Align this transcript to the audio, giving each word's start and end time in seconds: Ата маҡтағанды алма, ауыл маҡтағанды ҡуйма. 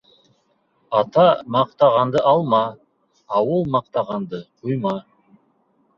Ата 0.99 1.25
маҡтағанды 1.57 2.23
алма, 2.31 2.63
ауыл 3.41 3.65
маҡтағанды 3.77 4.45
ҡуйма. 4.65 4.99